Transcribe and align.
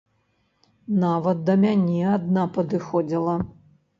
Нават 1.03 1.43
да 1.51 1.57
мяне 1.67 1.99
адна 2.15 2.45
падыходзіла. 2.55 3.35